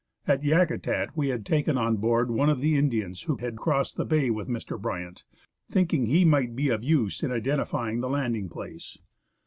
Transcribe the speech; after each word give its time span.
At 0.25 0.43
Yakutat 0.43 1.15
we 1.15 1.27
had 1.27 1.45
taken 1.45 1.77
on 1.77 1.97
board 1.97 2.31
one 2.31 2.49
of 2.49 2.59
the 2.59 2.75
Indians 2.75 3.21
who 3.21 3.37
had 3.37 3.55
crossed 3.57 3.97
the 3.97 4.03
bay 4.03 4.31
with 4.31 4.47
Mr, 4.47 4.81
Bryant, 4.81 5.23
thinking 5.69 6.07
he 6.07 6.25
might 6.25 6.55
be 6.55 6.69
of 6.69 6.83
use 6.83 7.21
in 7.21 7.31
identifying 7.31 7.99
the 7.99 8.09
landing 8.09 8.49
place. 8.49 8.97